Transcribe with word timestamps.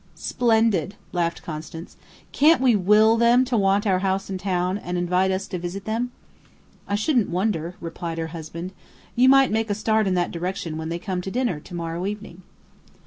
"Splendid!" 0.15 0.95
laughed 1.11 1.43
Constance. 1.43 1.95
"Can't 2.31 2.59
we 2.59 2.75
will 2.75 3.17
them 3.17 3.45
to 3.45 3.55
want 3.55 3.85
our 3.85 3.99
house 3.99 4.31
in 4.31 4.39
town, 4.39 4.79
and 4.79 4.97
invite 4.97 5.29
us 5.29 5.45
to 5.45 5.59
visit 5.59 5.85
them?" 5.85 6.09
"I 6.87 6.95
shouldn't 6.95 7.29
wonder," 7.29 7.75
replied 7.79 8.17
her 8.17 8.29
husband. 8.33 8.73
"You 9.15 9.29
might 9.29 9.51
make 9.51 9.69
a 9.69 9.75
start 9.75 10.07
in 10.07 10.15
that 10.15 10.31
direction 10.31 10.75
when 10.75 10.89
they 10.89 10.97
come 10.97 11.21
to 11.21 11.29
dinner 11.29 11.59
to 11.59 11.75
morrow 11.75 12.07
evening." 12.07 12.41